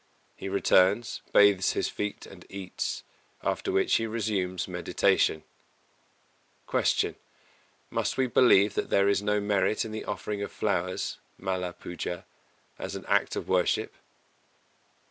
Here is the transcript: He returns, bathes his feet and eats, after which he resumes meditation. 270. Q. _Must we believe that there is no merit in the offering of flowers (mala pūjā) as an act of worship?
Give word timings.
He 0.35 0.49
returns, 0.49 1.21
bathes 1.31 1.73
his 1.73 1.87
feet 1.87 2.25
and 2.25 2.43
eats, 2.49 3.03
after 3.43 3.71
which 3.71 3.97
he 3.97 4.07
resumes 4.07 4.67
meditation. 4.67 5.43
270. 6.71 7.19
Q. 7.93 7.95
_Must 7.95 8.17
we 8.17 8.25
believe 8.25 8.73
that 8.73 8.89
there 8.89 9.07
is 9.07 9.21
no 9.21 9.39
merit 9.39 9.85
in 9.85 9.91
the 9.91 10.05
offering 10.05 10.41
of 10.41 10.51
flowers 10.51 11.19
(mala 11.37 11.75
pūjā) 11.75 12.23
as 12.79 12.95
an 12.95 13.05
act 13.05 13.35
of 13.35 13.47
worship? 13.47 13.93